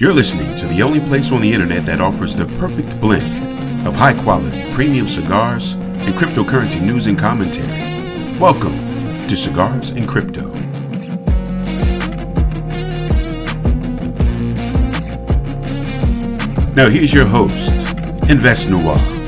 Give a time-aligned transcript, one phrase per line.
[0.00, 3.94] You're listening to the only place on the internet that offers the perfect blend of
[3.94, 8.38] high quality premium cigars and cryptocurrency news and commentary.
[8.38, 10.54] Welcome to Cigars and Crypto.
[16.72, 17.86] Now, here's your host,
[18.30, 19.19] Invest Noir.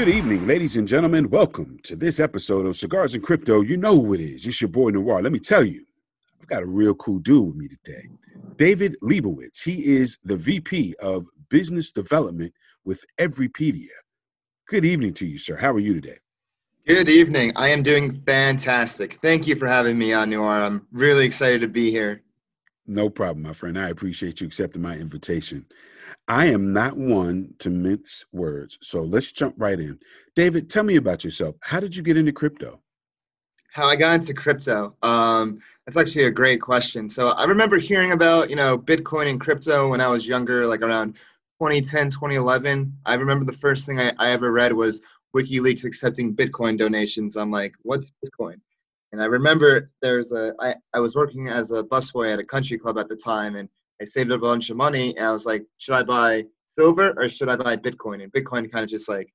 [0.00, 1.28] Good evening, ladies and gentlemen.
[1.28, 3.60] Welcome to this episode of Cigars and Crypto.
[3.60, 4.46] You know who it is.
[4.46, 5.20] It's your boy Noir.
[5.20, 5.84] Let me tell you,
[6.40, 8.08] I've got a real cool dude with me today.
[8.56, 9.62] David Leibowitz.
[9.62, 13.90] He is the VP of Business Development with Everipedia.
[14.70, 15.56] Good evening to you, sir.
[15.56, 16.16] How are you today?
[16.86, 17.52] Good evening.
[17.54, 19.18] I am doing fantastic.
[19.20, 20.62] Thank you for having me on Noir.
[20.62, 22.22] I'm really excited to be here.
[22.86, 23.78] No problem, my friend.
[23.78, 25.66] I appreciate you accepting my invitation.
[26.30, 29.98] I am not one to mince words, so let's jump right in.
[30.36, 31.56] David, tell me about yourself.
[31.60, 32.80] How did you get into crypto?
[33.72, 34.94] How I got into crypto?
[35.02, 37.08] Um, that's actually a great question.
[37.08, 40.82] So I remember hearing about you know Bitcoin and crypto when I was younger, like
[40.82, 41.14] around
[41.58, 42.96] 2010, 2011.
[43.06, 45.00] I remember the first thing I, I ever read was
[45.34, 47.34] WikiLeaks accepting Bitcoin donations.
[47.34, 48.60] I'm like, what's Bitcoin?
[49.10, 52.78] And I remember there's a I, I was working as a busboy at a country
[52.78, 53.68] club at the time, and
[54.00, 57.28] I saved a bunch of money and I was like, should I buy silver or
[57.28, 58.22] should I buy Bitcoin?
[58.22, 59.32] And Bitcoin kind of just like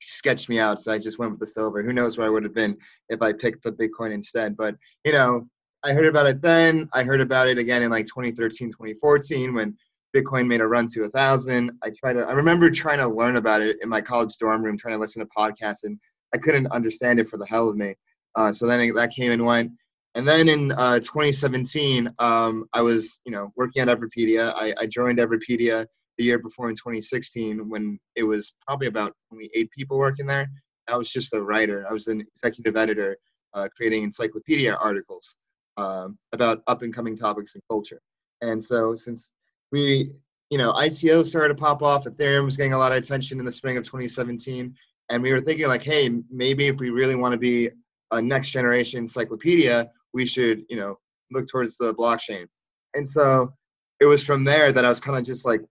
[0.00, 0.80] sketched me out.
[0.80, 1.82] So I just went with the silver.
[1.82, 2.76] Who knows where I would have been
[3.08, 4.56] if I picked the Bitcoin instead.
[4.56, 5.48] But, you know,
[5.84, 6.88] I heard about it then.
[6.92, 9.76] I heard about it again in like 2013, 2014 when
[10.14, 11.72] Bitcoin made a run to a thousand.
[11.82, 14.76] I tried to, I remember trying to learn about it in my college dorm room,
[14.76, 15.98] trying to listen to podcasts, and
[16.34, 17.94] I couldn't understand it for the hell of me.
[18.34, 19.72] Uh, so then that came and went.
[20.14, 24.52] And then in uh, 2017, um, I was, you know, working at Everipedia.
[24.54, 25.86] I, I, joined Everipedia
[26.18, 30.50] the year before in 2016 when it was probably about only eight people working there.
[30.88, 31.86] I was just a writer.
[31.88, 33.16] I was an executive editor,
[33.54, 35.36] uh, creating encyclopedia articles
[35.78, 38.00] um, about up and coming topics in culture.
[38.42, 39.32] And so since
[39.70, 40.12] we,
[40.50, 43.46] you know, ICO started to pop off, Ethereum was getting a lot of attention in
[43.46, 44.74] the spring of 2017,
[45.08, 47.70] and we were thinking like, hey, maybe if we really want to be
[48.10, 50.98] a next generation encyclopedia, we should, you know,
[51.30, 52.46] look towards the blockchain.
[52.94, 53.52] And so
[54.00, 55.62] it was from there that I was kind of just like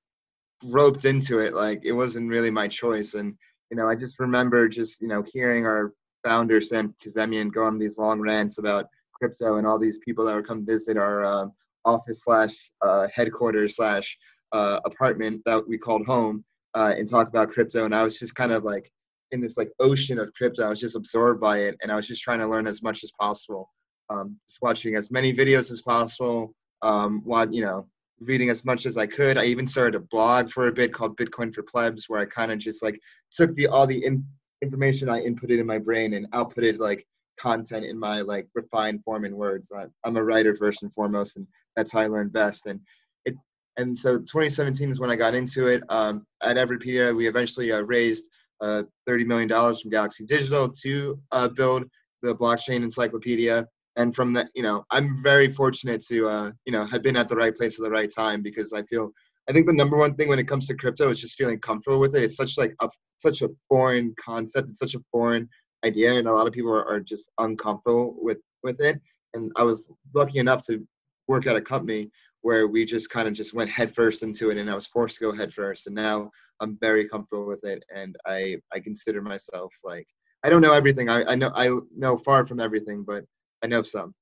[0.66, 1.54] roped into it.
[1.54, 3.14] Like it wasn't really my choice.
[3.14, 3.36] And,
[3.70, 5.94] you know, I just remember just, you know, hearing our
[6.24, 10.36] founder, Sam Kazemian, go on these long rants about crypto and all these people that
[10.36, 11.46] would come visit our uh,
[11.86, 14.18] office slash uh, headquarters slash
[14.52, 17.86] uh, apartment that we called home uh, and talk about crypto.
[17.86, 18.90] And I was just kind of like
[19.32, 20.66] in this like ocean of crypto.
[20.66, 21.78] I was just absorbed by it.
[21.82, 23.70] And I was just trying to learn as much as possible
[24.12, 27.88] um, just watching as many videos as possible, um, while, you know,
[28.22, 29.38] reading as much as I could.
[29.38, 32.52] I even started a blog for a bit called Bitcoin for Plebs, where I kind
[32.52, 33.00] of just like
[33.32, 34.24] took the all the in,
[34.62, 37.06] information I inputted in my brain and outputted like
[37.40, 39.72] content in my like refined form in words.
[40.04, 42.68] I'm a writer first and foremost, and that's how I learn best.
[42.68, 42.80] And
[43.26, 43.36] it
[43.78, 45.82] and so 2017 is when I got into it.
[45.90, 48.30] Um, at Everipedia, we eventually uh, raised
[48.62, 51.86] uh, 30 million dollars from Galaxy Digital to uh, build
[52.22, 53.66] the blockchain encyclopedia
[53.98, 57.28] and from that you know i'm very fortunate to uh, you know have been at
[57.28, 59.12] the right place at the right time because i feel
[59.50, 62.00] i think the number one thing when it comes to crypto is just feeling comfortable
[62.00, 62.24] with it.
[62.24, 64.70] It's such like a such a foreign concept.
[64.70, 65.48] It's such a foreign
[65.86, 69.00] idea and a lot of people are, are just uncomfortable with with it.
[69.34, 70.86] And i was lucky enough to
[71.28, 74.70] work at a company where we just kind of just went headfirst into it and
[74.70, 76.30] i was forced to go headfirst and now
[76.60, 80.08] i'm very comfortable with it and i i consider myself like
[80.44, 81.08] i don't know everything.
[81.08, 83.24] I, I know i know far from everything but
[83.64, 84.14] I know some.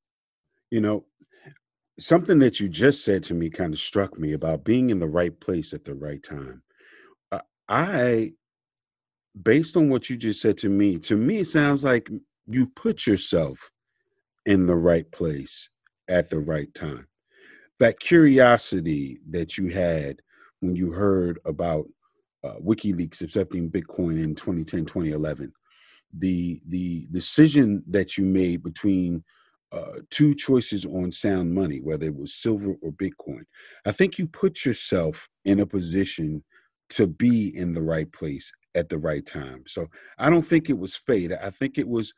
[0.72, 1.06] You know,
[2.00, 5.08] something that you just said to me kind of struck me about being in the
[5.08, 6.64] right place at the right time.
[7.32, 8.34] Uh, I,
[9.42, 12.10] based on what you just said to me, to me, it sounds like
[12.48, 13.72] you put yourself
[14.46, 15.70] in the right place
[16.08, 17.08] at the right time.
[17.80, 20.22] That curiosity that you had
[20.60, 21.86] when you heard about
[22.44, 25.54] uh, WikiLeaks accepting Bitcoin in 2010, 2011,
[26.18, 29.24] the the decision that you made between
[29.72, 33.44] uh, two choices on sound money, whether it was silver or Bitcoin.
[33.86, 36.44] I think you put yourself in a position
[36.92, 39.64] to be in the right place at the right time.
[39.68, 41.32] So I don't think it was fate.
[41.32, 42.14] I think it was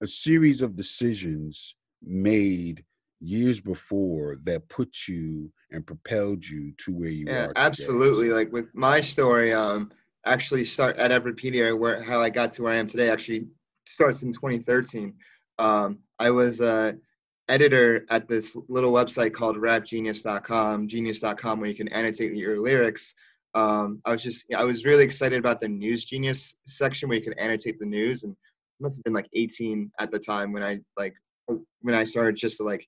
[0.00, 2.84] a series of decisions made
[3.20, 7.48] years before that put you and propelled you to where you yeah, are.
[7.48, 7.60] Today.
[7.62, 8.28] Absolutely.
[8.28, 9.90] Like with my story, um,
[10.26, 13.46] actually start at Everipedia where how I got to where I am today actually
[13.86, 15.14] starts in 2013.
[15.58, 16.96] Um, I was a
[17.48, 23.14] editor at this little website called rapgenius.com, genius.com, where you can annotate your lyrics.
[23.54, 27.24] Um, I was just, I was really excited about the News Genius section where you
[27.24, 30.62] can annotate the news, and it must have been like 18 at the time when
[30.62, 31.14] I like
[31.80, 32.86] when I started just to like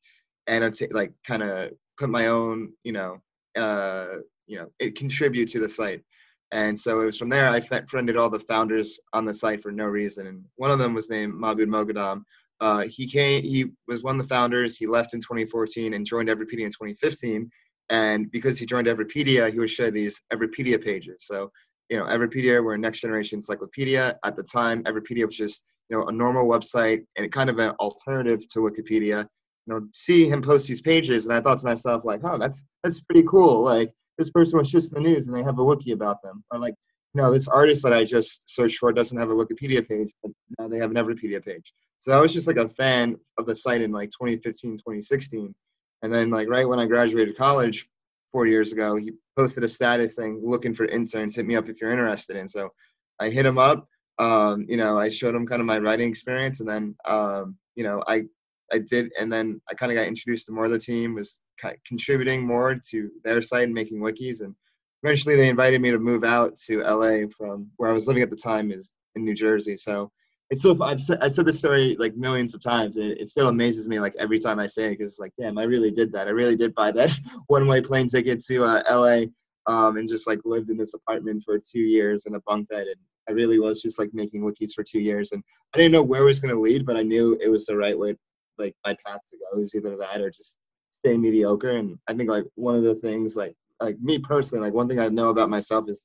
[0.48, 3.22] annotate, like kind of put my own, you know,
[3.56, 6.02] uh, you know, it contribute to the site.
[6.50, 9.70] And so it was from there I friended all the founders on the site for
[9.70, 10.26] no reason.
[10.26, 12.22] And one of them was named Mahbod Moghadam.
[12.60, 14.76] Uh, he came, he was one of the founders.
[14.76, 17.50] He left in 2014 and joined Everipedia in 2015.
[17.90, 21.24] And because he joined Everipedia, he would share these Everipedia pages.
[21.26, 21.50] So,
[21.88, 24.18] you know, Everipedia, we're a next generation encyclopedia.
[24.24, 27.70] At the time, Everipedia was just, you know, a normal website and kind of an
[27.80, 29.26] alternative to Wikipedia.
[29.66, 32.64] You know, see him post these pages, and I thought to myself, like, oh, that's
[32.82, 33.62] that's pretty cool.
[33.62, 36.44] Like, this person was just in the news and they have a wiki about them.
[36.50, 36.74] Or like,
[37.18, 40.68] know, this artist that I just searched for doesn't have a Wikipedia page, but now
[40.68, 41.72] they have an Everipedia page.
[41.98, 45.54] So I was just like a fan of the site in like 2015, 2016.
[46.02, 47.88] And then like right when I graduated college
[48.30, 51.34] four years ago, he posted a status saying looking for interns.
[51.34, 52.36] Hit me up if you're interested.
[52.36, 52.70] And so
[53.18, 53.86] I hit him up.
[54.18, 57.84] Um, you know, I showed him kind of my writing experience, and then um, you
[57.84, 58.24] know I
[58.72, 61.14] I did, and then I kind of got introduced to more of the team.
[61.14, 61.42] Was
[61.86, 64.54] contributing more to their site and making wikis, and
[65.02, 68.30] eventually they invited me to move out to LA from where I was living at
[68.30, 69.76] the time is in New Jersey.
[69.76, 70.10] So
[70.50, 73.28] it's so I've said, I said this story like millions of times, and it, it
[73.28, 75.90] still amazes me like every time I say it because it's like, damn, I really
[75.90, 76.26] did that.
[76.26, 77.18] I really did buy that
[77.48, 79.24] one-way plane ticket to uh, LA,
[79.66, 82.86] um, and just like lived in this apartment for two years in a bunk bed,
[82.86, 82.96] and
[83.28, 85.42] I really was just like making wikis for two years, and
[85.74, 87.76] I didn't know where it was going to lead, but I knew it was the
[87.76, 88.14] right way,
[88.58, 89.60] like my path to go.
[89.60, 90.56] is either that or just
[90.92, 91.76] stay mediocre.
[91.76, 94.98] And I think like one of the things like like me personally, like one thing
[94.98, 96.04] I know about myself is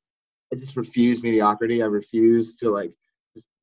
[0.52, 1.82] I just refuse mediocrity.
[1.82, 2.94] I refuse to like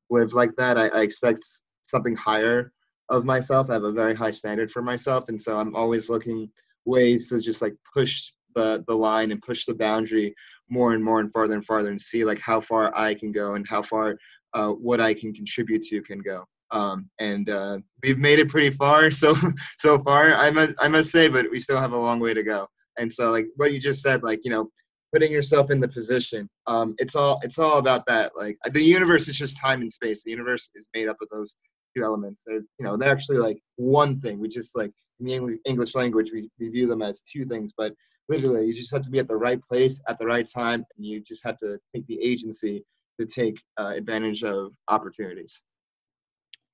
[0.09, 0.77] live like that.
[0.77, 1.41] I, I expect
[1.83, 2.73] something higher
[3.09, 3.69] of myself.
[3.69, 6.49] I have a very high standard for myself, and so I'm always looking
[6.85, 10.35] ways to just like push the the line and push the boundary
[10.69, 13.55] more and more and farther and farther, and see like how far I can go
[13.55, 14.17] and how far
[14.53, 16.45] uh, what I can contribute to can go.
[16.71, 19.35] Um, and uh, we've made it pretty far so
[19.77, 20.33] so far.
[20.33, 22.67] I must I must say, but we still have a long way to go.
[22.97, 24.69] And so like what you just said, like you know,
[25.11, 29.27] putting yourself in the position um, it's all it's all about that like the universe
[29.27, 31.55] is just time and space the universe is made up of those
[31.95, 35.59] two elements they're you know they're actually like one thing we just like in the
[35.65, 37.93] english language we, we view them as two things but
[38.29, 41.05] literally you just have to be at the right place at the right time and
[41.05, 42.83] you just have to take the agency
[43.19, 45.63] to take uh, advantage of opportunities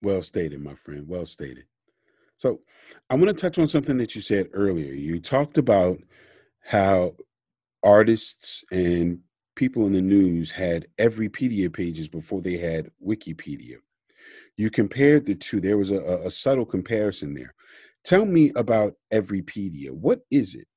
[0.01, 1.65] well stated my friend well stated
[2.35, 2.59] so
[3.09, 5.97] i want to touch on something that you said earlier you talked about
[6.63, 7.13] how
[7.83, 9.19] artists and
[9.57, 13.77] people in the news had Everipedia pages before they had Wikipedia.
[14.55, 15.59] You compared the two.
[15.59, 17.53] There was a, a subtle comparison there.
[18.03, 19.91] Tell me about Everipedia.
[19.91, 20.67] What is it?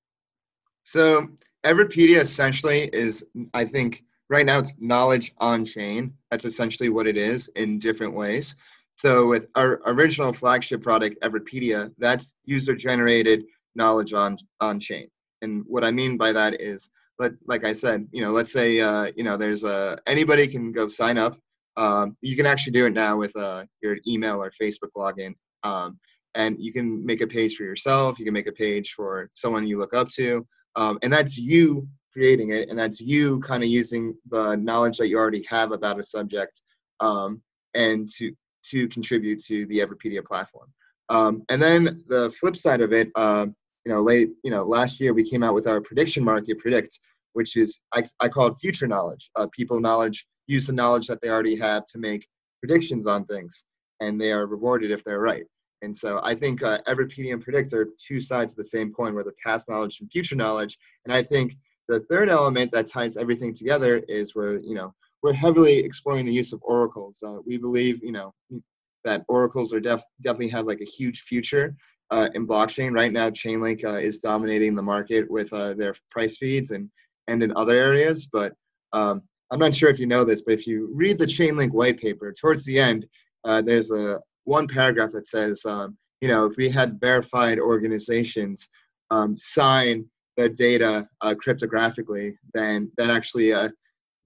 [0.82, 1.28] So
[1.64, 3.24] Everipedia essentially is,
[3.54, 6.14] I think, right now it's knowledge on chain.
[6.30, 8.56] That's essentially what it is in different ways.
[9.00, 13.44] So with our original flagship product, Everipedia, that's user generated
[13.74, 15.08] knowledge on on chain.
[15.40, 18.78] And what I mean by that is, let, like I said, you know, let's say,
[18.78, 21.38] uh, you know, there's a, anybody can go sign up.
[21.78, 25.32] Um, you can actually do it now with uh, your email or Facebook login.
[25.62, 25.98] Um,
[26.34, 28.18] and you can make a page for yourself.
[28.18, 30.46] You can make a page for someone you look up to.
[30.76, 32.68] Um, and that's you creating it.
[32.68, 36.60] And that's you kind of using the knowledge that you already have about a subject
[37.00, 37.40] um,
[37.72, 38.34] and to,
[38.64, 40.72] to contribute to the Everipedia platform.
[41.08, 43.46] Um, and then the flip side of it, uh,
[43.84, 46.98] you know, late, you know, last year we came out with our prediction market, Predict,
[47.32, 49.30] which is I, I call it future knowledge.
[49.36, 52.26] Uh, people knowledge use the knowledge that they already have to make
[52.60, 53.64] predictions on things,
[54.00, 55.44] and they are rewarded if they're right.
[55.82, 59.14] And so I think uh, Everipedia and Predict are two sides of the same coin,
[59.14, 60.76] where the past knowledge and future knowledge.
[61.04, 61.56] And I think
[61.88, 66.32] the third element that ties everything together is where you know we're heavily exploring the
[66.32, 67.22] use of oracles.
[67.22, 68.34] Uh, we believe you know
[69.04, 71.74] that oracles are def- definitely have like a huge future
[72.10, 72.94] uh, in blockchain.
[72.94, 76.90] Right now, Chainlink uh, is dominating the market with uh, their price feeds and
[77.28, 78.26] and in other areas.
[78.26, 78.54] But
[78.92, 81.98] um, I'm not sure if you know this, but if you read the Chainlink white
[81.98, 83.06] paper, towards the end,
[83.44, 88.68] uh, there's a one paragraph that says, um, you know, if we had verified organizations
[89.10, 90.04] um, sign
[90.36, 93.52] the data uh, cryptographically, then that actually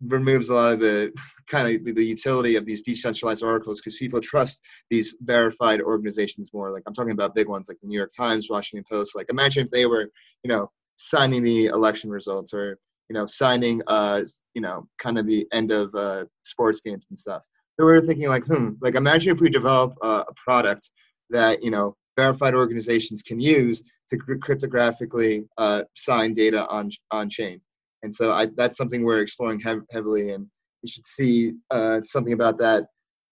[0.09, 1.13] removes a lot of the
[1.47, 6.71] kind of the utility of these decentralized articles because people trust these verified organizations more.
[6.71, 9.15] Like I'm talking about big ones like the New York Times, Washington Post.
[9.15, 10.09] Like imagine if they were,
[10.43, 14.23] you know, signing the election results or you know signing uh
[14.55, 17.43] you know kind of the end of uh, sports games and stuff.
[17.79, 20.91] So we were thinking like, hmm, like imagine if we develop uh, a product
[21.31, 27.61] that you know verified organizations can use to cryptographically uh, sign data on on chain.
[28.05, 30.47] And so I, that's something we're exploring hev- heavily, and
[30.83, 32.85] you should see uh, something about that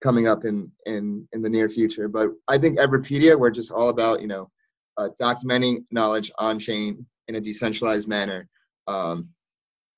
[0.03, 2.07] coming up in in in the near future.
[2.07, 4.49] But I think Everipedia, we're just all about you know
[4.97, 8.49] uh, documenting knowledge on chain in a decentralized manner.
[8.87, 9.29] Um,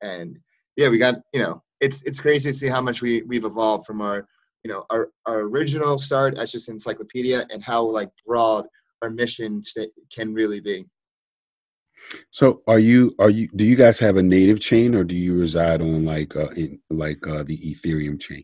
[0.03, 0.37] and
[0.75, 3.85] yeah, we got you know it's it's crazy to see how much we we've evolved
[3.85, 4.27] from our
[4.65, 8.65] you know our, our original start as just an encyclopedia and how like broad
[9.01, 9.61] our mission
[10.13, 10.85] can really be.
[12.31, 15.37] So are you are you do you guys have a native chain or do you
[15.37, 18.43] reside on like uh in, like uh the Ethereum chain?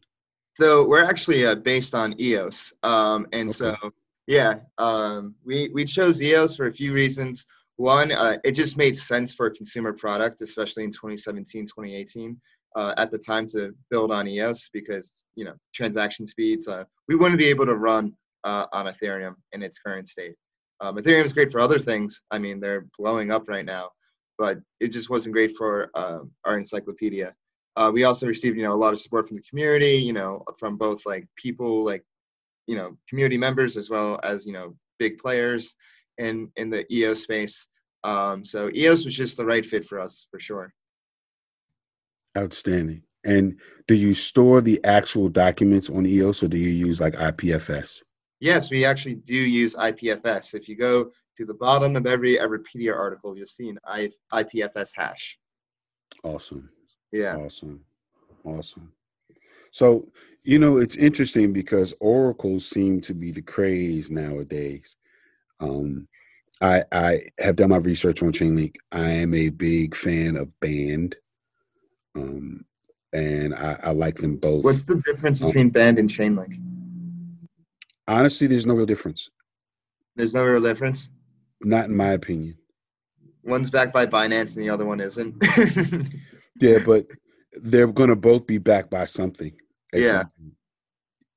[0.56, 2.74] So we're actually uh, based on EOS.
[2.84, 3.76] Um and okay.
[3.82, 3.92] so
[4.28, 7.46] yeah, um we we chose EOS for a few reasons.
[7.78, 12.40] One, uh, it just made sense for a consumer product, especially in 2017, 2018,
[12.76, 16.68] uh, at the time to build on EOS because you know transaction speeds.
[16.68, 18.14] Uh, we wouldn't be able to run
[18.44, 20.36] uh, on Ethereum in its current state.
[20.82, 22.24] Um, Ethereum is great for other things.
[22.32, 23.92] I mean, they're blowing up right now,
[24.38, 27.36] but it just wasn't great for uh, our encyclopedia.
[27.78, 30.44] Uh, we also received, you know, a lot of support from the community, you know,
[30.58, 32.04] from both like people, like,
[32.68, 35.76] you know, community members as well as you know big players
[36.18, 37.68] in in the EOS space.
[38.04, 40.74] Um, so EOS was just the right fit for us for sure.
[42.38, 43.04] Outstanding.
[43.24, 48.02] And do you store the actual documents on EOS or do you use like IPFS?
[48.42, 50.56] Yes, we actually do use IPFS.
[50.56, 53.78] If you go to the bottom of every Everipedia article, you'll see an
[54.34, 55.38] IPFS hash.
[56.24, 56.68] Awesome.
[57.12, 57.36] Yeah.
[57.36, 57.86] Awesome.
[58.44, 58.92] Awesome.
[59.70, 60.08] So,
[60.44, 64.96] you know, it's interesting because oracles seem to be the craze nowadays.
[65.60, 66.08] Um,
[66.62, 68.76] I I have done my research on Chainlink.
[68.92, 71.16] I am a big fan of Band.
[72.16, 72.66] Um,
[73.14, 74.64] and I, I like them both.
[74.64, 76.60] What's the difference um between um, Band and Chainlink?
[78.08, 79.30] Honestly, there's no real difference.
[80.16, 81.10] There's no real difference.
[81.62, 82.58] Not in my opinion.
[83.44, 85.36] One's backed by Binance and the other one isn't.
[86.60, 87.06] yeah, but
[87.62, 89.54] they're gonna both be backed by something.
[89.94, 90.24] Yeah.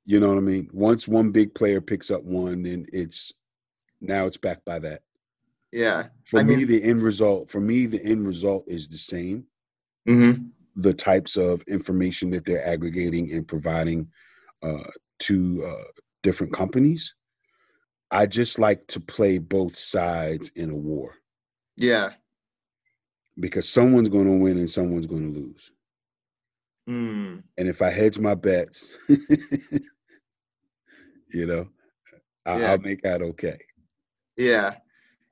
[0.04, 0.68] You know what I mean?
[0.73, 3.33] Once one big player picks up one, then it's
[4.00, 5.02] now it's backed by that.
[5.73, 6.04] Yeah.
[6.26, 9.44] For I me, mean, the end result for me, the end result is the same.
[10.09, 10.44] Mm-hmm.
[10.76, 14.09] The types of information that they're aggregating and providing
[14.62, 14.90] uh,
[15.21, 17.14] to uh, different companies.
[18.11, 21.14] I just like to play both sides in a war.
[21.76, 22.11] Yeah.
[23.38, 25.71] Because someone's going to win and someone's going to lose.
[26.88, 27.45] Mm.
[27.57, 29.87] And if I hedge my bets, you
[31.47, 31.69] know,
[32.45, 32.71] I, yeah.
[32.73, 33.59] I'll make out okay.
[34.37, 34.75] Yeah,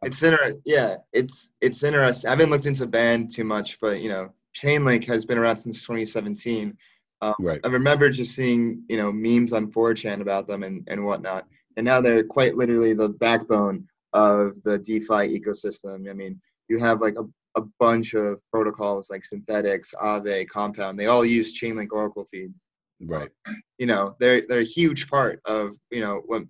[0.03, 2.29] it's inter- Yeah, it's it's interesting.
[2.29, 5.83] I haven't looked into band too much, but you know, Chainlink has been around since
[5.83, 6.77] 2017.
[7.23, 7.61] Um, right.
[7.65, 11.87] I remember just seeing you know memes on 4chan about them and, and whatnot, and
[11.87, 16.11] now they're quite literally the backbone of the DeFi ecosystem.
[16.11, 17.25] I mean, you have like a,
[17.59, 20.99] a bunch of protocols like Synthetix, Aave, Compound.
[20.99, 22.67] They all use Chainlink Oracle feeds.
[23.01, 23.31] Right.
[23.79, 26.43] You know, they're they're a huge part of you know what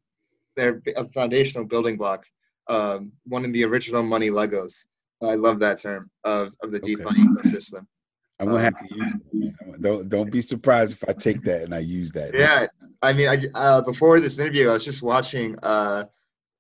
[0.57, 2.25] they're a foundational building block.
[2.69, 4.73] Um, one of the original money Legos.
[5.23, 7.15] I love that term of, of the DeFi okay.
[7.15, 7.87] ecosystem.
[8.43, 8.95] I'm gonna have to
[9.33, 9.83] use it.
[9.83, 12.35] Don't don't be surprised if I take that and I use that.
[12.35, 12.67] Yeah,
[13.01, 16.07] I mean, I uh, before this interview, I was just watching uh,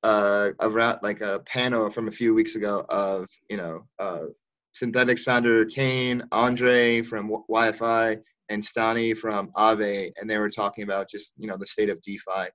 [0.04, 4.26] uh, around like a panel from a few weeks ago of you know uh,
[4.72, 11.10] Synthetix founder Kain, Andre from YFI, and Stani from Aave, and they were talking about
[11.10, 12.48] just you know the state of DeFi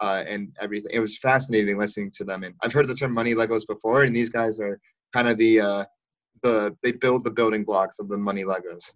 [0.00, 0.90] uh, and everything.
[0.92, 4.14] It was fascinating listening to them, and I've heard the term money Legos before, and
[4.14, 4.78] these guys are
[5.14, 5.84] kind of the uh,
[6.44, 8.92] the they build the building blocks of the money Legos.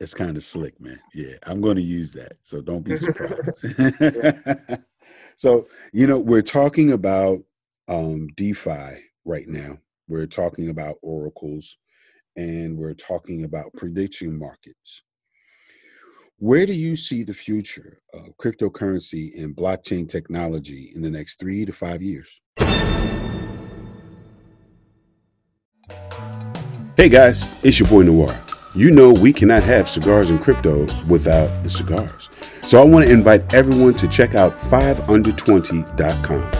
[0.00, 0.98] It's kind of slick, man.
[1.14, 3.52] Yeah, I'm going to use that, so don't be surprised.
[5.36, 7.40] so you know, we're talking about
[7.86, 9.78] um, DeFi right now.
[10.08, 11.76] We're talking about oracles,
[12.34, 15.02] and we're talking about prediction markets.
[16.38, 21.66] Where do you see the future of cryptocurrency and blockchain technology in the next three
[21.66, 22.40] to five years?
[27.00, 28.38] Hey guys, it's your boy Noir.
[28.74, 32.28] You know we cannot have cigars and crypto without the cigars.
[32.62, 36.50] So I want to invite everyone to check out 5under20.com.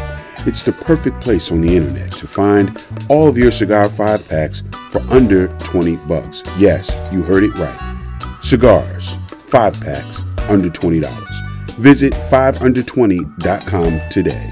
[0.46, 4.62] It's the perfect place on the internet to find all of your cigar 5 packs
[4.88, 6.42] for under 20 bucks.
[6.56, 7.98] Yes, you heard it right.
[8.40, 11.04] Cigars, 5 packs under $20.
[11.76, 14.50] Visit 5under20.com today.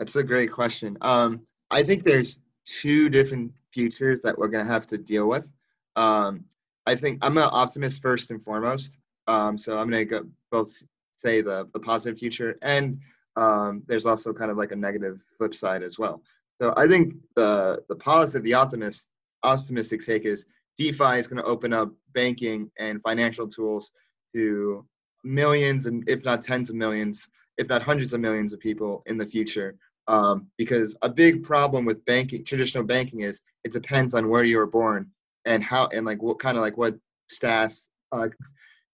[0.00, 0.96] That's a great question.
[1.02, 5.46] Um, I think there's two different futures that we're going to have to deal with.
[5.94, 6.46] Um,
[6.86, 8.96] I think I'm an optimist first and foremost.
[9.26, 10.72] Um, so I'm going to both
[11.16, 12.98] say the, the positive future and
[13.36, 16.22] um, there's also kind of like a negative flip side as well.
[16.62, 19.10] So I think the the positive, the optimist
[19.42, 20.46] optimistic take is
[20.78, 23.92] DeFi is going to open up banking and financial tools
[24.34, 24.86] to
[25.24, 27.28] millions and if not tens of millions,
[27.58, 29.76] if not hundreds of millions of people in the future.
[30.10, 34.58] Um, because a big problem with banking, traditional banking, is it depends on where you
[34.58, 35.08] were born
[35.44, 36.96] and how and like what kind of like what
[37.28, 38.26] status, uh,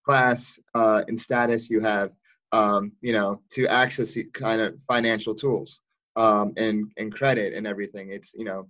[0.04, 2.10] class, uh, and status you have,
[2.52, 5.80] um, you know, to access kind of financial tools
[6.16, 8.10] um, and and credit and everything.
[8.10, 8.68] It's you know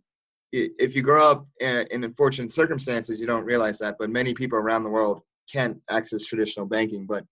[0.53, 3.97] if you grow up in unfortunate circumstances, you don't realize that.
[3.99, 5.23] But many people around the world
[5.53, 7.07] can't access traditional banking.
[7.07, 7.25] But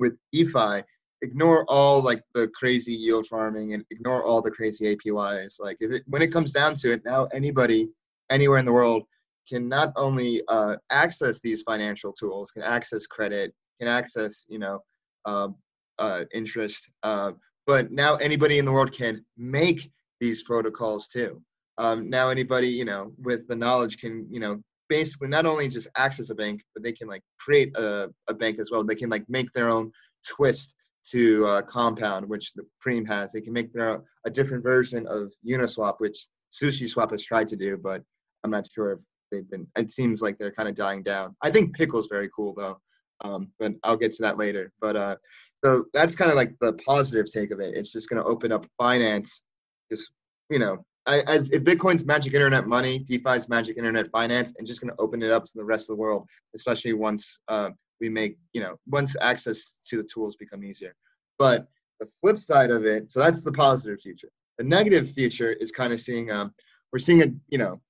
[0.00, 0.82] with DeFi,
[1.22, 5.60] ignore all like the crazy yield farming and ignore all the crazy APYs.
[5.60, 7.88] Like if it, when it comes down to it, now anybody
[8.30, 9.04] anywhere in the world
[9.48, 14.80] can not only uh, access these financial tools, can access credit, can access you know
[15.24, 15.56] um,
[15.98, 17.32] uh, interest, uh,
[17.66, 21.42] but now anybody in the world can make these protocols too
[21.78, 25.88] um, now anybody you know with the knowledge can you know basically not only just
[25.96, 29.10] access a bank but they can like create a, a bank as well they can
[29.10, 29.90] like make their own
[30.26, 30.74] twist
[31.10, 33.32] to uh, compound which the preem has.
[33.32, 37.56] They can make their a different version of uniswap which sushi swap has tried to
[37.56, 38.02] do but
[38.44, 41.34] i'm not sure if they've been it seems like they're kind of dying down.
[41.42, 42.78] I think pickle's very cool though
[43.22, 44.72] um, but i'll get to that later.
[44.80, 45.16] But uh,
[45.64, 47.76] so that's kind of like the positive take of it.
[47.76, 49.42] It's just going to open up finance
[49.90, 50.12] just
[50.50, 54.94] you know as if Bitcoin's magic internet money, DeFi's magic internet finance, and just going
[54.94, 57.70] to open it up to the rest of the world, especially once uh,
[58.02, 60.94] we make, you know, once access to the tools become easier.
[61.38, 61.68] But
[62.00, 64.28] the flip side of it, so that's the positive future.
[64.58, 66.52] The negative future is kind of seeing, um,
[66.92, 67.80] we're seeing a, you know,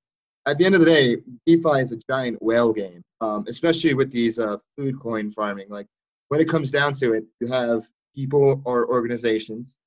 [0.47, 1.17] at the end of the day,
[1.47, 5.69] DeFi is a giant whale game, um, especially with these uh, food coin farming.
[5.71, 5.87] Like
[6.29, 9.79] when it comes down to it, you have people or organizations,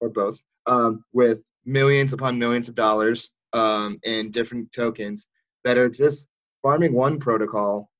[0.00, 5.26] or both, um, with millions upon millions of dollars um, in different tokens
[5.64, 6.26] that are just
[6.62, 7.90] farming one protocol,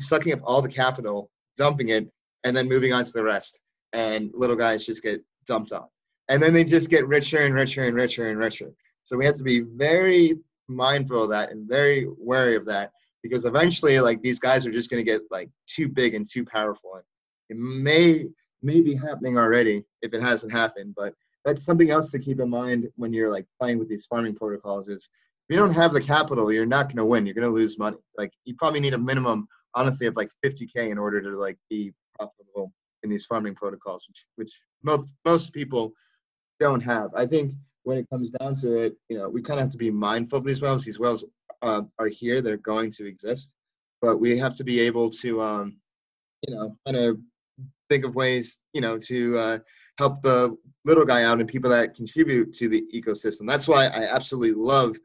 [0.00, 2.08] sucking up all the capital, dumping it,
[2.44, 3.60] and then moving on to the rest.
[3.92, 5.86] And little guys just get dumped on.
[6.28, 8.72] And then they just get richer and richer and richer and richer.
[9.02, 10.34] So we have to be very
[10.68, 12.90] mindful of that and very wary of that
[13.22, 16.44] because eventually like these guys are just going to get like too big and too
[16.44, 16.94] powerful.
[16.94, 17.04] and
[17.50, 18.26] It may
[18.62, 22.48] may be happening already if it hasn't happened, but that's something else to keep in
[22.48, 25.08] mind when you're like playing with these farming protocols is
[25.48, 27.78] if you don't have the capital you're not going to win you're going to lose
[27.78, 31.58] money like you probably need a minimum honestly of like 50k in order to like
[31.70, 35.92] be profitable in these farming protocols which which most most people
[36.60, 39.64] don't have i think when it comes down to it you know we kind of
[39.64, 41.24] have to be mindful of these wells these wells
[41.62, 43.52] uh, are here they're going to exist
[44.00, 45.76] but we have to be able to um
[46.46, 47.18] you know kind of
[47.88, 49.58] think of ways you know to uh
[49.98, 53.46] help the little guy out and people that contribute to the ecosystem.
[53.46, 54.96] That's why I absolutely love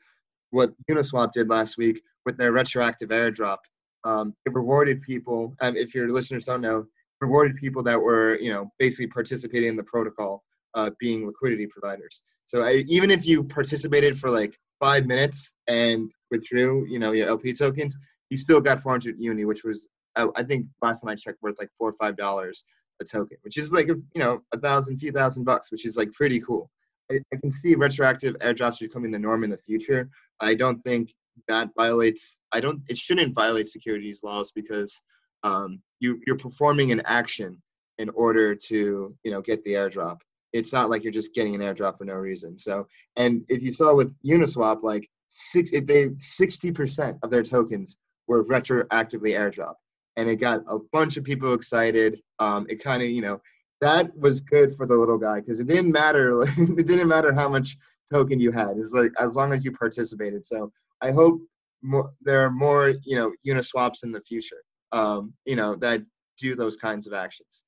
[0.52, 3.58] what Uniswap did last week with their retroactive airdrop.
[4.04, 6.86] Um, it rewarded people, um, if your listeners don't know,
[7.22, 10.44] rewarded people that were, you know, basically participating in the protocol,
[10.76, 12.22] uh, being liquidity providers.
[12.46, 17.28] So I, even if you participated for like five minutes and withdrew, you know, your
[17.28, 17.98] LP tokens,
[18.30, 21.60] you still got 400 uni, which was, uh, I think last time I checked, worth
[21.60, 22.64] like four or five dollars
[23.02, 25.96] a token, which is like a, you know a thousand, few thousand bucks, which is
[25.96, 26.70] like pretty cool.
[27.12, 30.10] I, I can see retroactive airdrops becoming the norm in the future.
[30.40, 31.14] I don't think
[31.48, 32.38] that violates.
[32.52, 32.82] I don't.
[32.90, 35.02] It shouldn't violate securities laws because
[35.44, 37.62] um, you you're performing an action
[37.98, 40.20] in order to you know get the airdrop.
[40.52, 42.58] It's not like you're just getting an airdrop for no reason.
[42.58, 47.44] So, and if you saw with Uniswap, like six, if they sixty percent of their
[47.44, 47.98] tokens
[48.28, 49.76] were retroactively airdropped
[50.20, 52.22] and it got a bunch of people excited.
[52.40, 53.42] Um, it kind of, you know,
[53.80, 56.42] that was good for the little guy because it didn't matter.
[56.58, 57.78] It didn't matter how much
[58.12, 58.78] token you had.
[58.78, 60.46] It's like as long as you participated.
[60.46, 61.42] So I hope
[61.82, 64.62] more, there are more, you know, Uniswaps in the future.
[64.92, 66.02] Um, you know, that
[66.38, 67.64] do those kinds of actions.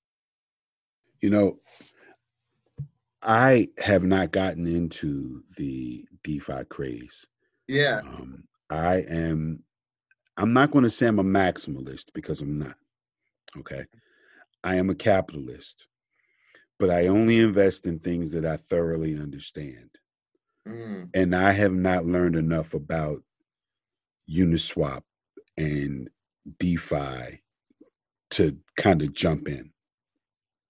[1.21, 1.59] You know,
[3.21, 7.25] I have not gotten into the DeFi craze.
[7.67, 7.99] Yeah.
[7.99, 9.63] Um, I am
[10.37, 12.75] I'm not going to say I'm a maximalist because I'm not.
[13.57, 13.85] Okay.
[14.63, 15.87] I am a capitalist,
[16.79, 19.89] but I only invest in things that I thoroughly understand.
[20.67, 21.09] Mm.
[21.13, 23.23] And I have not learned enough about
[24.29, 25.01] Uniswap
[25.57, 26.09] and
[26.59, 27.41] DeFi
[28.31, 29.71] to kind of jump in.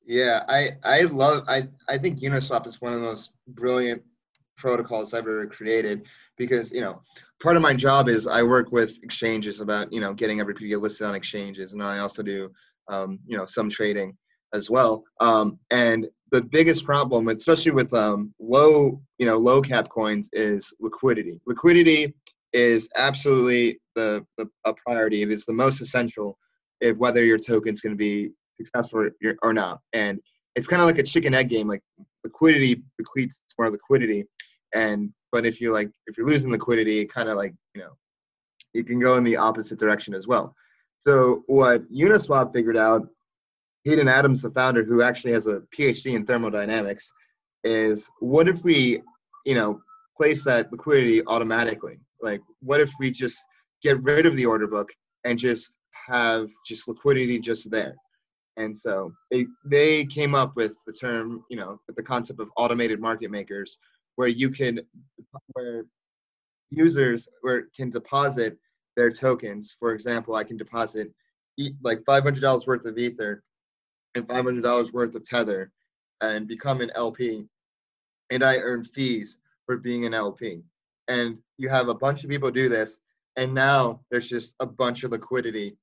[0.06, 4.02] Yeah, I I love I I think Uniswap is one of the most brilliant
[4.58, 7.02] protocols ever created because you know
[7.42, 10.80] part of my job is I work with exchanges about you know getting everybody get
[10.80, 12.52] listed on exchanges, and I also do
[12.90, 14.18] um, you know some trading
[14.54, 15.04] as well.
[15.20, 20.74] Um, and the biggest problem, especially with um, low you know low cap coins, is
[20.80, 21.40] liquidity.
[21.46, 22.14] Liquidity
[22.54, 25.22] is absolutely the, the a priority.
[25.22, 26.38] It is the most essential
[26.80, 29.80] if whether your token's going to be successful or, or not.
[29.94, 30.20] And
[30.56, 31.68] it's kind of like a chicken egg game.
[31.68, 31.82] Like
[32.24, 34.26] liquidity bequeaths more liquidity,
[34.74, 37.92] and but if you're like if you're losing liquidity, kind of like you know,
[38.74, 40.56] it can go in the opposite direction as well.
[41.06, 43.08] So what Uniswap figured out,
[43.84, 47.12] Hayden Adams, the founder, who actually has a PhD in thermodynamics,
[47.64, 49.02] is what if we,
[49.46, 49.80] you know,
[50.16, 52.00] place that liquidity automatically?
[52.22, 53.44] Like, what if we just
[53.82, 54.92] get rid of the order book
[55.24, 57.96] and just have just liquidity just there?
[58.58, 63.00] And so they they came up with the term, you know, the concept of automated
[63.00, 63.78] market makers,
[64.18, 64.82] where you can,
[65.54, 65.86] where
[66.70, 68.58] users where can deposit
[68.98, 69.76] their tokens.
[69.80, 71.12] For example, I can deposit
[71.82, 73.44] like five hundred dollars worth of Ether
[74.16, 75.72] and five hundred dollars worth of Tether,
[76.22, 77.48] and become an LP,
[78.30, 80.64] and I earn fees for being an LP.
[81.08, 83.00] And you have a bunch of people do this,
[83.36, 85.78] and now there's just a bunch of liquidity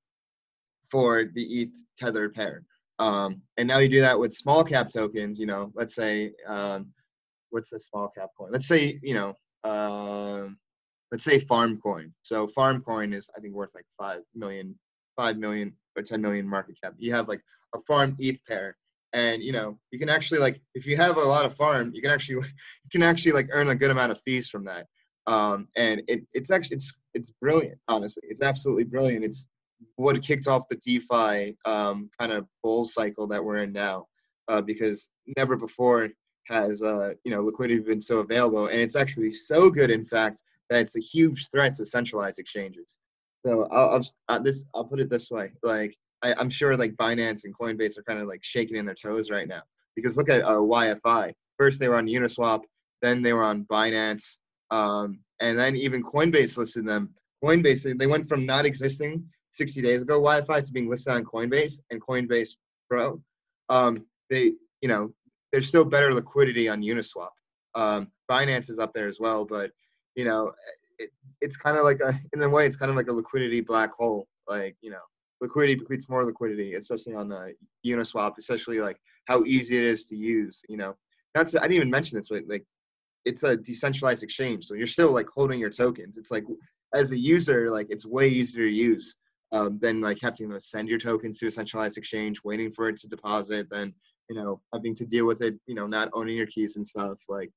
[0.91, 2.65] for the ETH Tether pair.
[2.99, 5.39] Um, and now you do that with small cap tokens.
[5.39, 6.89] You know, let's say um,
[7.51, 8.51] what's the small cap coin?
[8.53, 10.49] Let's say you know, uh,
[11.13, 12.13] let's say farm coin.
[12.23, 14.79] So farm coin is I think worth like five million,
[15.17, 16.95] five million or ten million market cap.
[16.99, 17.43] You have like
[17.75, 18.77] a farm ETH pair,
[19.13, 22.03] and you know you can actually like if you have a lot of farm, you
[22.03, 24.87] can actually you can actually like earn a good amount of fees from that.
[25.27, 27.79] Um, and it, it's actually it's it's brilliant.
[27.89, 29.25] Honestly, it's absolutely brilliant.
[29.25, 29.47] It's
[29.97, 34.07] what kicked off the DeFi um, kind of bull cycle that we're in now,
[34.49, 36.09] uh, because never before
[36.47, 40.43] has uh, you know liquidity been so available, and it's actually so good, in fact,
[40.71, 42.99] that it's a huge threat to centralized exchanges.
[43.45, 46.97] So I'll, I'll uh, this I'll put it this way, like I, am sure like
[46.97, 49.63] Binance and Coinbase are kind of like shaking in their toes right now
[49.95, 51.33] because look at uh, YFI.
[51.59, 52.63] First they were on Uniswap,
[53.03, 54.39] then they were on Binance,
[54.71, 57.15] um, and then even Coinbase listed them.
[57.43, 60.21] Coinbase they went from not existing 60 days ago.
[60.21, 62.51] YFI to being listed on Coinbase and Coinbase
[62.91, 63.21] Pro.
[63.69, 64.53] Um, they,
[64.83, 65.13] you know,
[65.53, 67.31] there's still better liquidity on Uniswap.
[67.75, 69.71] Um, Binance is up there as well, but
[70.17, 70.53] you know,
[70.99, 73.61] it, it's kind of like a, in a way, it's kind of like a liquidity
[73.61, 74.27] black hole.
[74.49, 75.01] Like, you know,
[75.41, 77.55] liquidity creates more liquidity, especially on the
[77.87, 80.63] Uniswap, especially like how easy it is to use.
[80.69, 80.97] You know,
[81.35, 82.65] that's I didn't even mention this, but like,
[83.25, 86.17] it's a decentralized exchange, so you're still like holding your tokens.
[86.17, 86.45] It's like
[86.95, 89.17] as a user, like it's way easier to use
[89.53, 92.97] um, than like having to send your tokens to a centralized exchange, waiting for it
[92.99, 93.95] to deposit, then
[94.31, 97.19] you know having to deal with it, you know, not owning your keys and stuff.
[97.29, 97.51] Like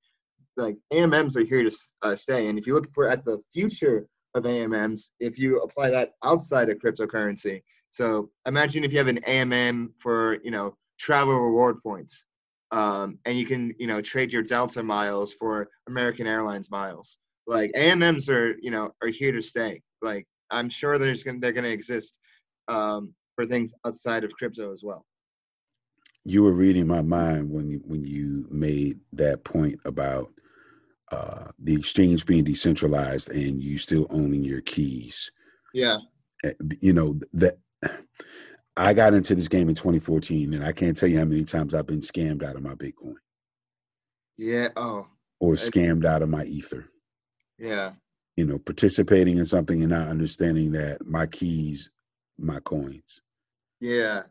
[0.58, 4.08] like AMMs are here to uh, stay, and if you look for at the future
[4.36, 9.20] of AMMs, if you apply that outside of cryptocurrency, so imagine if you have an
[9.28, 12.26] AMM for you know travel reward points,
[12.72, 17.18] um, and you can you know trade your Delta miles for American Airlines miles.
[17.48, 19.82] Like AMMs are you know are here to stay.
[20.02, 22.18] Like I'm sure there's gonna they're gonna exist
[22.70, 25.06] um, for things outside of crypto as well.
[26.24, 30.32] You were reading my mind when you, when you made that point about
[31.12, 35.32] uh, the exchange being decentralized and you still owning your keys.
[35.74, 35.98] Yeah.
[36.44, 37.58] Eh, you know that
[38.78, 41.74] I got into this game in 2014, and I can't tell you how many times
[41.74, 43.16] I've been scammed out of my Bitcoin.
[44.38, 44.70] Yeah.
[44.76, 45.08] Oh.
[45.40, 46.88] Or scammed out of my Ether.
[47.58, 47.94] Yeah
[48.38, 51.90] you know, participating in something and not understanding that my keys,
[52.38, 53.22] my coins.
[53.80, 54.24] Yeah.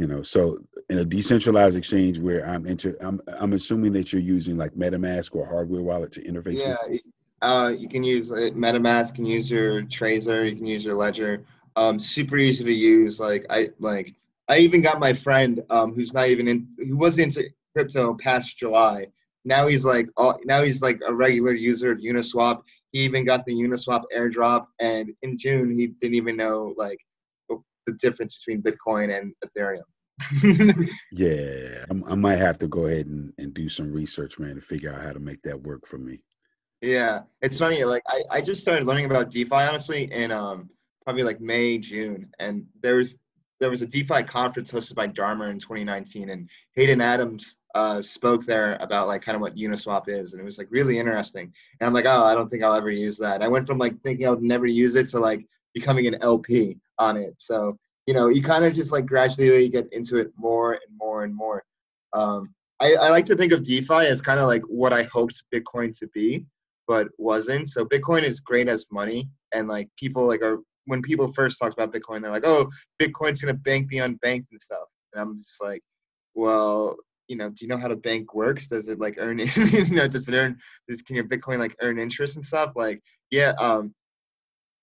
[0.00, 0.56] You know, so
[0.88, 5.36] in a decentralized exchange where I'm into, I'm I'm assuming that you're using like MetaMask
[5.36, 6.58] or hardware wallet to interface.
[6.58, 7.02] Yeah, with.
[7.42, 11.44] Uh, you can use MetaMask, can use your Trezor, you can use your Ledger.
[11.76, 13.20] Um, super easy to use.
[13.20, 14.14] Like I like
[14.48, 18.56] I even got my friend um, who's not even in, who wasn't into crypto past
[18.56, 19.06] July.
[19.44, 22.62] Now he's like, all, now he's like a regular user of Uniswap.
[22.92, 27.00] He even got the Uniswap airdrop, and in June he didn't even know like
[27.86, 29.82] the difference between Bitcoin and Ethereum.
[31.12, 34.60] Yeah, I'm, i might have to go ahead and, and do some research, man, to
[34.60, 36.22] figure out how to make that work for me.
[36.80, 37.84] Yeah, it's funny.
[37.84, 40.70] Like I, I just started learning about DeFi honestly in um
[41.04, 43.18] probably like May June, and there was
[43.60, 48.46] there was a DeFi conference hosted by Dharma in 2019, and Hayden Adams uh, spoke
[48.46, 51.52] there about like kind of what Uniswap is, and it was like really interesting.
[51.80, 53.36] And I'm like, oh, I don't think I'll ever use that.
[53.36, 56.16] And I went from like thinking I would never use it to like becoming an
[56.22, 57.34] LP on it.
[57.36, 61.24] So you know, you kind of just like gradually get into it more and more
[61.24, 61.62] and more.
[62.12, 65.42] Um, I, I like to think of DeFi as kind of like what I hoped
[65.54, 66.46] Bitcoin to be,
[66.88, 67.68] but wasn't.
[67.68, 71.74] So Bitcoin is great as money, and like people like are when people first talked
[71.74, 72.68] about Bitcoin, they're like, "Oh,
[73.00, 75.82] Bitcoin's gonna bank the unbanked and stuff," and I'm just like,
[76.34, 76.96] "Well,
[77.28, 78.68] you know, do you know how the bank works?
[78.68, 80.58] Does it like earn, you know, does it earn?
[80.88, 82.72] Does can your Bitcoin like earn interest and stuff?
[82.74, 83.94] Like, yeah, um,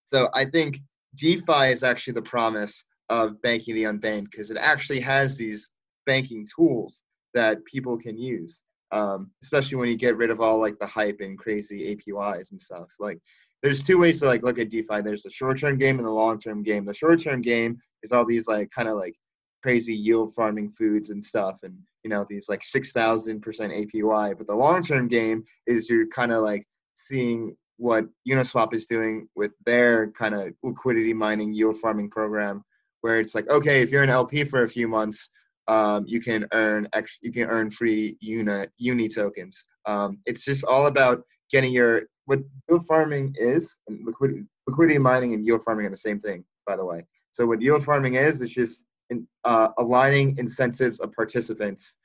[0.06, 0.80] So I think
[1.16, 5.72] DeFi is actually the promise of banking the unbanked because it actually has these
[6.06, 8.64] banking tools that people can use.
[8.92, 12.62] Um, especially when you get rid of all like the hype and crazy APYs and
[12.62, 12.88] stuff.
[13.00, 13.20] Like
[13.62, 15.02] there's two ways to like look at DeFi.
[15.02, 16.86] There's the short-term game and the long-term game.
[16.86, 19.16] The short-term game is all these like kind of like
[19.62, 24.38] crazy yield farming foods and stuff, and you know these like six thousand percent APY.
[24.38, 29.52] But the long-term game is you're kind of like seeing what Uniswap is doing with
[29.66, 32.64] their kind of liquidity mining yield farming program,
[33.08, 35.30] where it's like, okay, if you're an LP for a few months,
[35.70, 39.64] um, you can earn ex- you can earn free uni uni tokens.
[39.86, 45.34] Um, it's just all about getting your what yield farming is and liquidity liquidity mining
[45.34, 47.06] and yield farming are the same thing, by the way.
[47.32, 51.96] So what yield farming is is just in, uh, aligning incentives of participants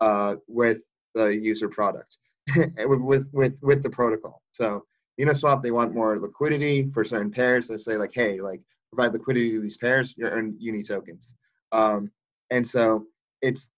[0.00, 0.82] uh, with
[1.16, 2.18] the user product
[2.86, 4.42] with with with the protocol.
[4.52, 4.84] So
[5.20, 7.66] Uniswap, they want more liquidity for certain pairs.
[7.66, 8.60] They say like, hey, like
[8.94, 11.34] provide liquidity to these pairs, you earn uni tokens.
[11.72, 12.10] Um,
[12.50, 13.06] and so
[13.40, 13.68] it's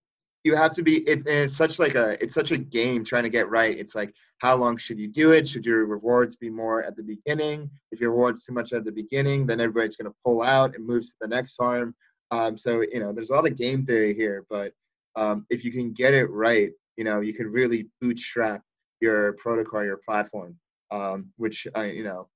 [0.42, 3.30] you have to be it, it's such like a it's such a game trying to
[3.30, 3.78] get right.
[3.78, 5.48] It's like how long should you do it?
[5.48, 7.70] Should your rewards be more at the beginning?
[7.92, 10.84] If your rewards too much at the beginning, then everybody's going to pull out and
[10.86, 11.94] move to the next farm.
[12.30, 14.72] Um, so you know, there's a lot of game theory here, but
[15.16, 18.62] um, if you can get it right, you know, you could really bootstrap
[19.00, 20.58] your protocol, your platform
[20.94, 22.28] um, which uh, you know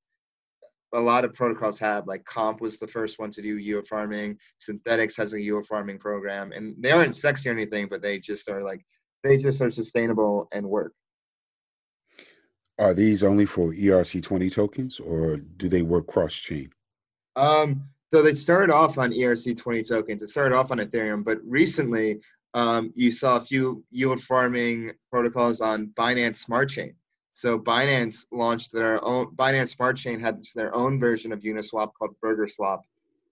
[0.94, 2.07] a lot of protocols have.
[2.07, 4.38] Like Comp was the first one to do yield farming.
[4.61, 8.48] Synthetix has a yield farming program, and they aren't sexy or anything, but they just
[8.48, 8.85] are like
[9.22, 10.92] they just are sustainable and work.
[12.79, 16.70] Are these only for ERC20 tokens, or do they work cross chain?
[17.35, 20.22] Um, so they started off on ERC20 tokens.
[20.22, 22.20] It started off on Ethereum, but recently
[22.55, 26.94] um, you saw a few yield farming protocols on Binance Smart Chain.
[27.38, 29.27] So Binance launched their own.
[29.37, 32.81] Binance Smart Chain had their own version of Uniswap called BurgerSwap,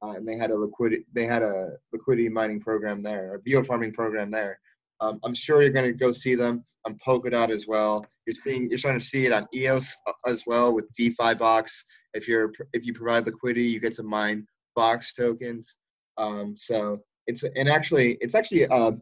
[0.01, 3.67] uh, and they had a liquidity they had a liquidity mining program there, a yield
[3.67, 4.61] farming program there.
[5.01, 8.07] Um, I'm sure you're going to go see them on Polkadot as well.
[8.27, 11.85] You're seeing you're starting to see it on EOS uh, as well with DeFi Box.
[12.15, 15.79] If you're if you provide liquidity, you get to mine Box tokens.
[16.17, 18.93] Um, so it's and actually it's actually uh,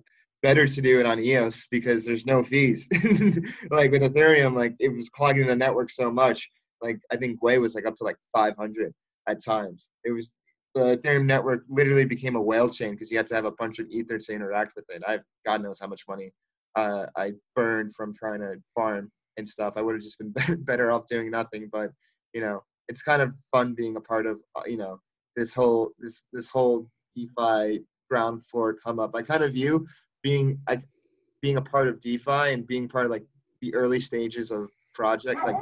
[0.45, 2.87] better to do it on EOS because there's no fees.
[3.71, 6.51] like with Ethereum, like it was clogging the network so much.
[6.83, 8.93] Like I think Gwei was like up to like 500
[9.27, 9.89] at times.
[10.05, 10.37] It was
[10.75, 13.79] the Ethereum network literally became a whale chain because you had to have a bunch
[13.79, 15.03] of ether to interact with it.
[15.07, 16.31] I God knows how much money
[16.77, 19.75] uh, I burned from trying to farm and stuff.
[19.77, 21.71] I would have just been better off doing nothing.
[21.73, 21.91] But
[22.35, 25.01] you know, it's kind of fun being a part of uh, you know
[25.37, 29.13] this whole this this whole DeFi ground floor come up.
[29.15, 29.87] I kind of view
[30.25, 30.79] being I,
[31.41, 33.25] being a part of DeFi and being part of like
[33.61, 35.57] the early stages of project, like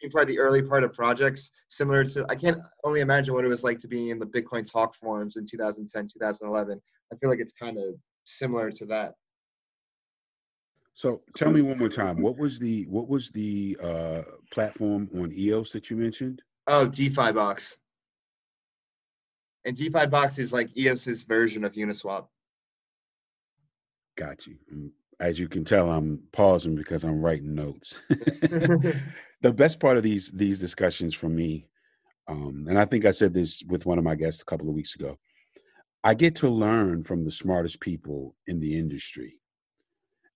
[0.00, 3.44] being part of the early part of projects, similar to I can't only imagine what
[3.44, 6.80] it was like to be in the Bitcoin talk forums in 2010, 2011.
[7.12, 9.14] I feel like it's kind of similar to that.
[10.94, 15.32] So tell me one more time, what was the what was the uh, platform on
[15.32, 16.42] EOS that you mentioned?
[16.68, 17.78] Oh, DeFi Box.
[19.64, 22.26] And DeFi Box is like EOS's version of Uniswap.
[24.20, 24.56] Got you.
[24.70, 27.98] Mm, as you can tell, I'm pausing because I'm writing notes.
[28.10, 31.68] the best part of these these discussions for me,
[32.28, 34.74] um, and I think I said this with one of my guests a couple of
[34.74, 35.18] weeks ago,
[36.04, 39.38] I get to learn from the smartest people in the industry.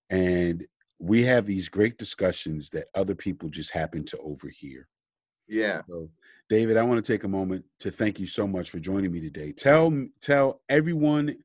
[0.08, 0.66] And
[0.98, 4.88] we have these great discussions that other people just happen to overhear.
[5.46, 5.82] Yeah.
[5.90, 6.08] So,
[6.48, 9.20] David, I want to take a moment to thank you so much for joining me
[9.20, 9.52] today.
[9.52, 9.92] Tell
[10.22, 11.36] tell everyone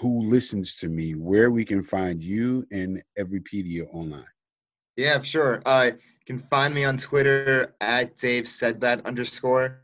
[0.00, 4.24] who listens to me where we can find you and Everipedia online.
[4.96, 5.62] Yeah, sure.
[5.64, 9.82] Uh, you can find me on Twitter at Dave said that underscore.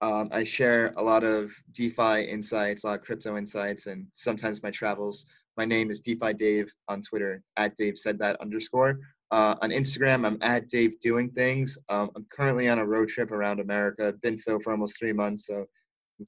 [0.00, 4.62] Um, I share a lot of DeFi insights, a lot of crypto insights, and sometimes
[4.62, 5.26] my travels.
[5.56, 8.98] My name is DeFi Dave on Twitter at Dave said that underscore.
[9.30, 11.78] Uh, on Instagram, I'm at Dave doing things.
[11.88, 14.08] Um, I'm currently on a road trip around America.
[14.08, 15.66] I've been so for almost three months, so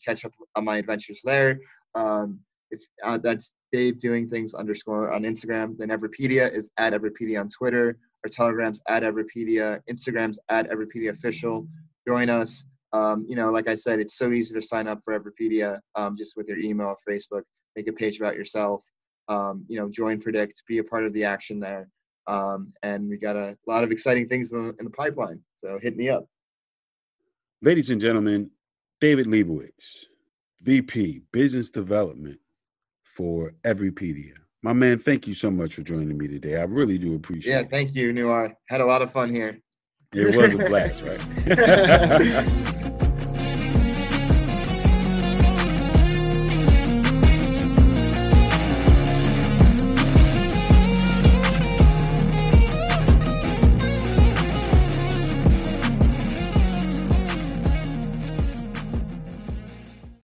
[0.05, 1.59] catch up on my adventures there.
[1.95, 2.41] Um,
[2.75, 5.77] if uh, that's Dave doing things underscore on Instagram.
[5.77, 7.99] Then Everipedia is at Everipedia on Twitter.
[8.25, 9.81] Our Telegram's at Everipedia.
[9.91, 11.67] Instagram's at Everipedia official.
[12.07, 12.65] Join us.
[12.93, 16.17] Um, you know, like I said, it's so easy to sign up for Everipedia um,
[16.17, 17.43] just with your email, or Facebook.
[17.75, 18.85] Make a page about yourself.
[19.27, 21.89] Um, you know, join Predict, be a part of the action there.
[22.29, 25.41] Um, and we got a lot of exciting things in the, in the pipeline.
[25.57, 26.27] So hit me up.
[27.61, 28.51] Ladies and gentlemen,
[29.01, 30.07] David Leibowitz,
[30.61, 32.39] VP Business Development
[33.15, 34.35] for Everipedia.
[34.63, 36.57] My man, thank you so much for joining me today.
[36.57, 37.65] I really do appreciate yeah, it.
[37.65, 38.57] Yeah, thank you, Noir.
[38.69, 39.61] Had a lot of fun here.
[40.13, 41.03] It was a blast,
[42.67, 42.81] right?